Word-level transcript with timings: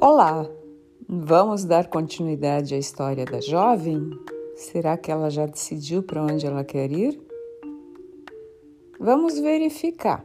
Olá, 0.00 0.48
vamos 1.08 1.64
dar 1.64 1.88
continuidade 1.88 2.72
à 2.72 2.78
história 2.78 3.24
da 3.24 3.40
jovem? 3.40 4.08
Será 4.54 4.96
que 4.96 5.10
ela 5.10 5.28
já 5.28 5.44
decidiu 5.44 6.04
para 6.04 6.22
onde 6.22 6.46
ela 6.46 6.62
quer 6.62 6.92
ir? 6.92 7.20
Vamos 9.00 9.40
verificar. 9.40 10.24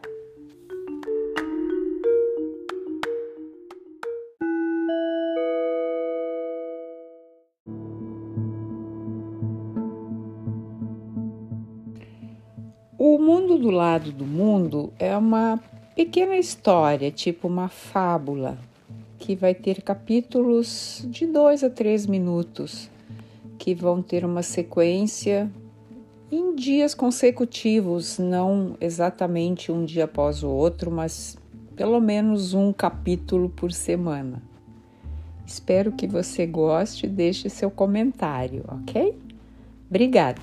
O 12.99 13.17
mundo 13.17 13.57
do 13.57 13.71
lado 13.71 14.11
do 14.11 14.23
mundo 14.23 14.93
é 14.99 15.17
uma 15.17 15.59
pequena 15.95 16.37
história, 16.37 17.09
tipo 17.09 17.47
uma 17.47 17.69
fábula, 17.69 18.59
que 19.23 19.37
vai 19.37 19.55
ter 19.55 19.81
capítulos 19.81 21.01
de 21.07 21.25
dois 21.25 21.63
a 21.63 21.69
três 21.69 22.05
minutos, 22.05 22.89
que 23.57 23.73
vão 23.73 24.01
ter 24.01 24.25
uma 24.25 24.43
sequência 24.43 25.49
em 26.29 26.53
dias 26.53 26.93
consecutivos, 26.93 28.19
não 28.19 28.75
exatamente 28.81 29.71
um 29.71 29.85
dia 29.85 30.03
após 30.03 30.43
o 30.43 30.49
outro, 30.49 30.91
mas 30.91 31.37
pelo 31.73 32.01
menos 32.01 32.53
um 32.53 32.73
capítulo 32.73 33.47
por 33.47 33.71
semana. 33.71 34.43
Espero 35.45 35.93
que 35.93 36.05
você 36.05 36.45
goste 36.45 37.05
e 37.05 37.09
deixe 37.09 37.47
seu 37.47 37.71
comentário, 37.71 38.65
ok? 38.67 39.17
Obrigada! 39.89 40.41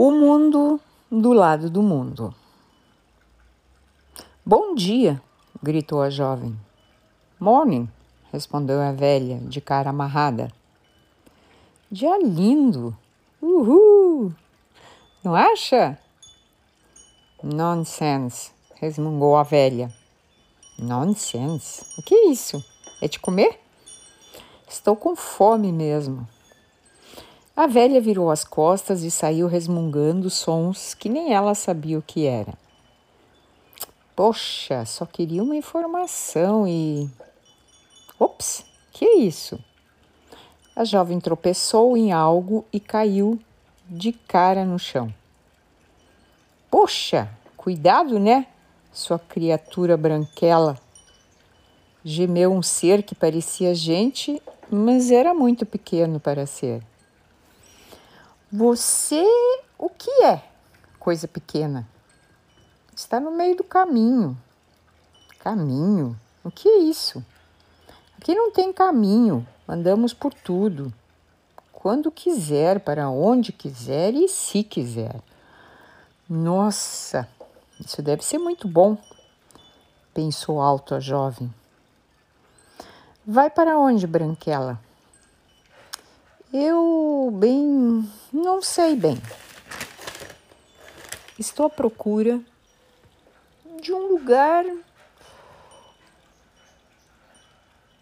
O 0.00 0.12
mundo 0.12 0.80
do 1.10 1.32
lado 1.32 1.68
do 1.68 1.82
mundo. 1.82 2.32
Bom 4.46 4.72
dia, 4.72 5.20
gritou 5.60 6.00
a 6.00 6.08
jovem. 6.08 6.56
Morning, 7.40 7.90
respondeu 8.30 8.80
a 8.80 8.92
velha, 8.92 9.40
de 9.40 9.60
cara 9.60 9.90
amarrada. 9.90 10.52
Dia 11.90 12.16
lindo! 12.16 12.96
Uhul! 13.42 14.32
Não 15.24 15.34
acha? 15.34 15.98
Nonsense, 17.42 18.52
resmungou 18.76 19.36
a 19.36 19.42
velha. 19.42 19.92
Nonsense? 20.78 21.84
O 21.98 22.02
que 22.04 22.14
é 22.14 22.26
isso? 22.28 22.64
É 23.02 23.08
de 23.08 23.18
comer? 23.18 23.58
Estou 24.68 24.94
com 24.94 25.16
fome 25.16 25.72
mesmo. 25.72 26.24
A 27.58 27.66
velha 27.66 28.00
virou 28.00 28.30
as 28.30 28.44
costas 28.44 29.02
e 29.02 29.10
saiu 29.10 29.48
resmungando 29.48 30.30
sons 30.30 30.94
que 30.94 31.08
nem 31.08 31.34
ela 31.34 31.56
sabia 31.56 31.98
o 31.98 32.02
que 32.02 32.24
era. 32.24 32.54
Poxa, 34.14 34.84
só 34.84 35.04
queria 35.04 35.42
uma 35.42 35.56
informação 35.56 36.68
e. 36.68 37.10
Ops, 38.16 38.64
que 38.92 39.04
é 39.04 39.16
isso? 39.16 39.58
A 40.76 40.84
jovem 40.84 41.18
tropeçou 41.18 41.96
em 41.96 42.12
algo 42.12 42.64
e 42.72 42.78
caiu 42.78 43.40
de 43.88 44.12
cara 44.12 44.64
no 44.64 44.78
chão. 44.78 45.12
Poxa, 46.70 47.28
cuidado, 47.56 48.20
né? 48.20 48.46
Sua 48.92 49.18
criatura 49.18 49.96
branquela. 49.96 50.78
Gemeu 52.04 52.52
um 52.52 52.62
ser 52.62 53.02
que 53.02 53.16
parecia 53.16 53.74
gente, 53.74 54.40
mas 54.70 55.10
era 55.10 55.34
muito 55.34 55.66
pequeno 55.66 56.20
para 56.20 56.46
ser. 56.46 56.84
Você, 58.50 59.22
o 59.76 59.90
que 59.90 60.10
é 60.24 60.42
coisa 60.98 61.28
pequena? 61.28 61.86
Está 62.96 63.20
no 63.20 63.30
meio 63.30 63.54
do 63.54 63.62
caminho. 63.62 64.34
Caminho? 65.38 66.18
O 66.42 66.50
que 66.50 66.66
é 66.66 66.78
isso? 66.78 67.22
Aqui 68.16 68.34
não 68.34 68.50
tem 68.50 68.72
caminho, 68.72 69.46
andamos 69.68 70.14
por 70.14 70.32
tudo. 70.32 70.90
Quando 71.70 72.10
quiser, 72.10 72.80
para 72.80 73.10
onde 73.10 73.52
quiser 73.52 74.14
e 74.14 74.26
se 74.28 74.64
quiser. 74.64 75.20
Nossa, 76.26 77.28
isso 77.78 78.00
deve 78.00 78.24
ser 78.24 78.38
muito 78.38 78.66
bom, 78.66 78.96
pensou 80.14 80.58
alto 80.60 80.94
a 80.94 81.00
jovem. 81.00 81.52
Vai 83.26 83.50
para 83.50 83.78
onde, 83.78 84.06
Branquela? 84.06 84.80
Eu 86.52 87.30
bem, 87.38 88.10
não 88.32 88.62
sei 88.62 88.96
bem. 88.96 89.20
Estou 91.38 91.66
à 91.66 91.70
procura 91.70 92.40
de 93.82 93.92
um 93.92 94.08
lugar. 94.08 94.64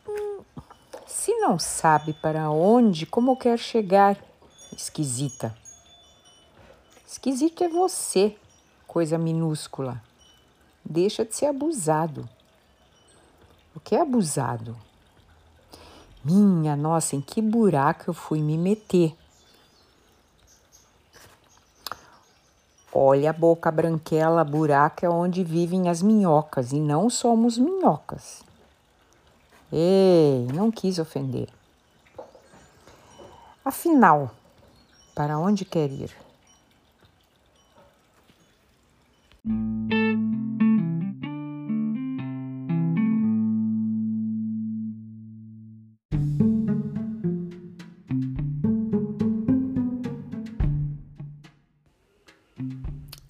Hum, 0.09 0.45
se 1.09 1.35
não 1.41 1.59
sabe 1.59 2.13
para 2.13 2.49
onde, 2.49 3.05
como 3.05 3.37
quer 3.37 3.59
chegar? 3.59 4.17
Esquisita. 4.73 5.53
Esquisito 7.05 7.65
é 7.65 7.69
você, 7.69 8.37
coisa 8.87 9.19
minúscula. 9.19 10.01
Deixa 10.85 11.25
de 11.25 11.35
ser 11.35 11.47
abusado. 11.47 12.29
O 13.75 13.81
que 13.81 13.97
é 13.97 14.01
abusado? 14.01 14.77
Minha 16.29 16.75
nossa, 16.75 17.15
em 17.15 17.21
que 17.21 17.41
buraco 17.41 18.11
eu 18.11 18.13
fui 18.13 18.43
me 18.43 18.59
meter? 18.59 19.17
Olha 22.93 23.31
a 23.31 23.33
boca 23.33 23.71
branquela, 23.71 24.43
buraco 24.43 25.07
é 25.07 25.09
onde 25.09 25.45
vivem 25.45 25.89
as 25.89 26.03
minhocas 26.03 26.73
e 26.73 26.81
não 26.81 27.09
somos 27.09 27.57
minhocas. 27.57 28.43
Ei, 29.71 30.49
não 30.53 30.69
quis 30.69 30.99
ofender. 30.99 31.49
Afinal, 33.65 34.33
para 35.15 35.39
onde 35.39 35.65
quer 35.65 35.93
ir? 35.93 36.11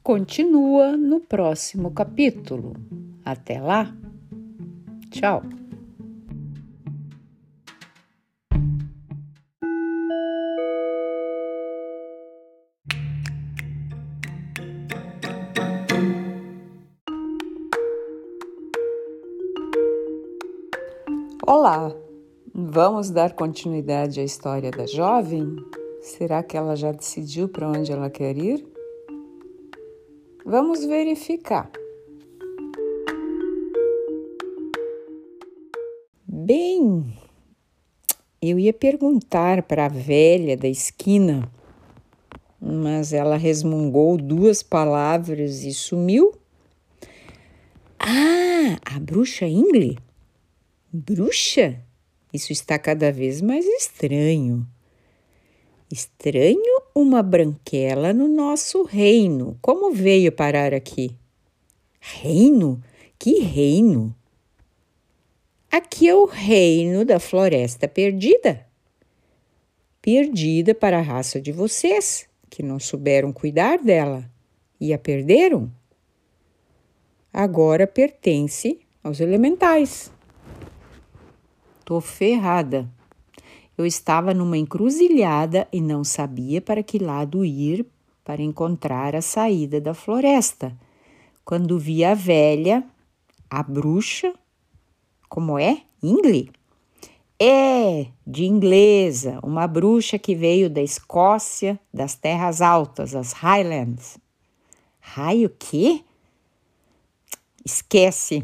Continua 0.06 0.96
no 0.96 1.18
próximo 1.18 1.90
capítulo. 1.90 2.74
Até 3.24 3.60
lá, 3.60 3.92
tchau! 5.10 5.42
Olá, 21.44 21.92
vamos 22.54 23.10
dar 23.10 23.34
continuidade 23.34 24.20
à 24.20 24.22
história 24.22 24.70
da 24.70 24.86
jovem? 24.86 25.56
Será 26.00 26.44
que 26.44 26.56
ela 26.56 26.76
já 26.76 26.92
decidiu 26.92 27.48
para 27.48 27.68
onde 27.68 27.90
ela 27.90 28.08
quer 28.08 28.38
ir? 28.38 28.75
Vamos 30.48 30.84
verificar. 30.84 31.68
Bem, 36.24 37.18
eu 38.40 38.56
ia 38.56 38.72
perguntar 38.72 39.64
para 39.64 39.86
a 39.86 39.88
velha 39.88 40.56
da 40.56 40.68
esquina, 40.68 41.50
mas 42.60 43.12
ela 43.12 43.36
resmungou 43.36 44.16
duas 44.16 44.62
palavras 44.62 45.64
e 45.64 45.74
sumiu. 45.74 46.32
Ah, 47.98 48.78
a 48.84 49.00
bruxa 49.00 49.48
Ingle? 49.48 49.98
Bruxa? 50.92 51.82
Isso 52.32 52.52
está 52.52 52.78
cada 52.78 53.10
vez 53.10 53.42
mais 53.42 53.66
estranho. 53.66 54.64
Estranho 55.90 56.75
uma 56.96 57.22
branquela 57.22 58.14
no 58.14 58.26
nosso 58.26 58.82
reino. 58.82 59.58
Como 59.60 59.92
veio 59.92 60.32
parar 60.32 60.72
aqui? 60.72 61.14
Reino? 62.00 62.82
Que 63.18 63.40
reino? 63.40 64.16
Aqui 65.70 66.08
é 66.08 66.14
o 66.14 66.24
reino 66.24 67.04
da 67.04 67.20
floresta 67.20 67.86
perdida. 67.86 68.66
Perdida 70.00 70.74
para 70.74 70.98
a 70.98 71.02
raça 71.02 71.38
de 71.38 71.52
vocês, 71.52 72.26
que 72.48 72.62
não 72.62 72.80
souberam 72.80 73.30
cuidar 73.30 73.76
dela 73.76 74.24
e 74.80 74.94
a 74.94 74.98
perderam. 74.98 75.70
agora 77.30 77.86
pertence 77.86 78.80
aos 79.04 79.20
elementais. 79.20 80.10
Tô 81.84 82.00
ferrada. 82.00 82.90
Eu 83.76 83.84
estava 83.84 84.32
numa 84.32 84.56
encruzilhada 84.56 85.68
e 85.72 85.80
não 85.80 86.02
sabia 86.02 86.60
para 86.60 86.82
que 86.82 86.98
lado 86.98 87.44
ir 87.44 87.86
para 88.24 88.42
encontrar 88.42 89.14
a 89.14 89.22
saída 89.22 89.80
da 89.80 89.92
floresta. 89.92 90.76
Quando 91.44 91.78
vi 91.78 92.04
a 92.04 92.14
velha, 92.14 92.82
a 93.50 93.62
bruxa, 93.62 94.34
como 95.28 95.58
é? 95.58 95.82
Ingle? 96.02 96.50
É, 97.38 98.06
de 98.26 98.46
inglesa, 98.46 99.38
uma 99.42 99.66
bruxa 99.66 100.18
que 100.18 100.34
veio 100.34 100.70
da 100.70 100.80
Escócia, 100.80 101.78
das 101.92 102.14
terras 102.14 102.62
altas, 102.62 103.14
as 103.14 103.32
Highlands. 103.32 104.18
Raio 104.98 105.50
quê? 105.58 106.02
Esquece. 107.64 108.42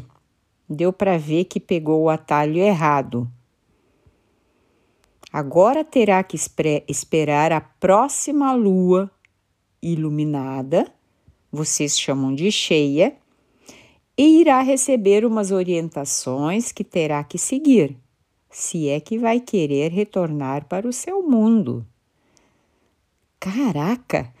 Deu 0.69 0.93
para 0.93 1.17
ver 1.17 1.45
que 1.45 1.59
pegou 1.59 2.03
o 2.03 2.09
atalho 2.09 2.57
errado. 2.57 3.29
Agora 5.33 5.83
terá 5.83 6.23
que 6.23 6.37
esperar 6.87 7.51
a 7.51 7.59
próxima 7.59 8.53
lua 8.53 9.09
iluminada, 9.81 10.93
vocês 11.51 11.99
chamam 11.99 12.35
de 12.35 12.51
cheia, 12.51 13.17
e 14.15 14.41
irá 14.41 14.61
receber 14.61 15.25
umas 15.25 15.49
orientações 15.49 16.71
que 16.71 16.83
terá 16.83 17.23
que 17.23 17.39
seguir, 17.39 17.97
se 18.47 18.87
é 18.87 18.99
que 18.99 19.17
vai 19.17 19.39
querer 19.39 19.91
retornar 19.91 20.67
para 20.67 20.87
o 20.87 20.93
seu 20.93 21.23
mundo. 21.23 21.83
Caraca, 23.39 24.31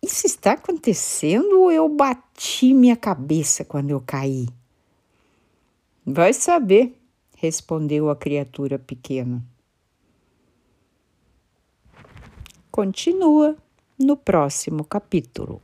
isso 0.00 0.24
está 0.24 0.52
acontecendo 0.52 1.62
ou 1.62 1.72
eu 1.72 1.88
bati 1.88 2.72
minha 2.72 2.94
cabeça 2.94 3.64
quando 3.64 3.90
eu 3.90 4.00
caí? 4.00 4.46
Vai 6.06 6.32
saber, 6.32 6.96
respondeu 7.36 8.08
a 8.08 8.14
criatura 8.14 8.78
pequena. 8.78 9.44
Continua 12.72 13.54
no 13.98 14.16
próximo 14.16 14.84
capítulo. 14.84 15.60